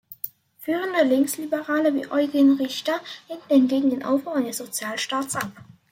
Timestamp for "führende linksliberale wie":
0.57-2.09